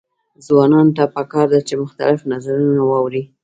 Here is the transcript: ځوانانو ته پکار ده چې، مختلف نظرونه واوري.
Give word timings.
ځوانانو 0.45 0.91
ته 0.97 1.03
پکار 1.15 1.47
ده 1.53 1.59
چې، 1.67 1.73
مختلف 1.83 2.19
نظرونه 2.31 2.81
واوري. 2.85 3.23